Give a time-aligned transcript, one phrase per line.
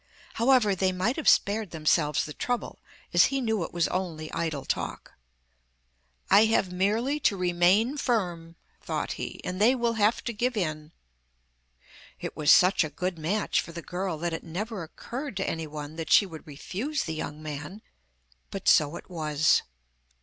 [0.33, 2.79] However, they might have spared themselves the trouble,
[3.13, 5.13] as he knew it was only idle talk.
[6.31, 10.91] 'I have merely to remain firm,' thought he, 'and they will have to give in.'
[12.19, 15.97] It was such a good match for the girl that it never occurred to anyone
[15.97, 17.83] that she would refuse the young man,
[18.49, 19.61] but so it was.